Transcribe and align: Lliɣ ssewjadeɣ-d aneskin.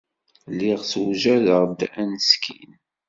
Lliɣ 0.51 0.79
ssewjadeɣ-d 0.83 1.79
aneskin. 2.01 2.71